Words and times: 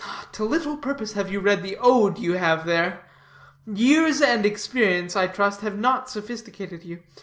To 0.31 0.43
little 0.43 0.77
purpose 0.77 1.13
have 1.13 1.31
you 1.31 1.39
read 1.41 1.61
the 1.61 1.77
Ode 1.79 2.17
you 2.17 2.33
have 2.33 2.65
there. 2.65 3.03
Years 3.71 4.19
and 4.19 4.47
experience, 4.47 5.15
I 5.15 5.27
trust, 5.27 5.61
have 5.61 5.77
not 5.77 6.09
sophisticated 6.09 6.83
you. 6.83 7.03